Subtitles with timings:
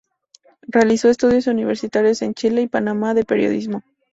[0.67, 3.83] Realizó estudios universitarios en Chile y Panamá de periodismo.